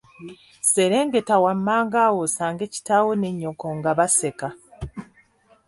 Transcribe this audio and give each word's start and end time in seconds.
Serengeta 0.71 1.35
wammanga 1.43 1.99
awo 2.07 2.19
osange 2.27 2.63
kitaawo 2.73 3.11
ne 3.15 3.29
nnyoko 3.33 3.67
nga 3.77 3.91
baseka. 3.97 4.47